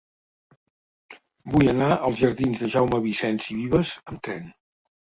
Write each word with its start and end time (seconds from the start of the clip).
Vull 1.57 1.69
anar 1.75 1.91
als 1.99 2.19
jardins 2.23 2.65
de 2.65 2.73
Jaume 2.79 3.05
Vicens 3.07 3.49
i 3.57 3.63
Vives 3.63 3.97
amb 4.09 4.29
tren. 4.29 4.53